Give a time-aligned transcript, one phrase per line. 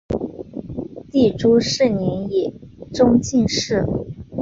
[1.11, 2.51] 弟朱士廉也
[2.91, 3.85] 中进士。